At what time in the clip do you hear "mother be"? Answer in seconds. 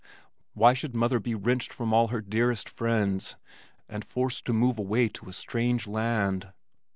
0.95-1.35